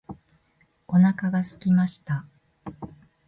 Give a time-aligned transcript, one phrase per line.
[0.87, 2.25] お腹が空きました。